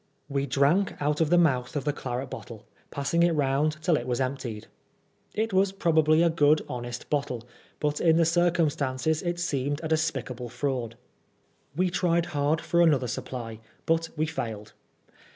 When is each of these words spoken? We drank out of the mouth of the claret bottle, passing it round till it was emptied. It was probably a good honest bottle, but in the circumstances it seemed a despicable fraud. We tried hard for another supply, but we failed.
We 0.27 0.47
drank 0.47 0.95
out 0.99 1.21
of 1.21 1.29
the 1.29 1.37
mouth 1.37 1.75
of 1.75 1.83
the 1.85 1.93
claret 1.93 2.31
bottle, 2.31 2.65
passing 2.89 3.21
it 3.21 3.33
round 3.33 3.77
till 3.83 3.95
it 3.97 4.07
was 4.07 4.19
emptied. 4.19 4.65
It 5.35 5.53
was 5.53 5.71
probably 5.71 6.23
a 6.23 6.29
good 6.31 6.63
honest 6.67 7.07
bottle, 7.11 7.43
but 7.79 8.01
in 8.01 8.17
the 8.17 8.25
circumstances 8.25 9.21
it 9.21 9.39
seemed 9.39 9.79
a 9.83 9.87
despicable 9.87 10.49
fraud. 10.49 10.95
We 11.75 11.91
tried 11.91 12.25
hard 12.33 12.61
for 12.61 12.81
another 12.81 13.05
supply, 13.07 13.59
but 13.85 14.09
we 14.17 14.25
failed. 14.25 14.73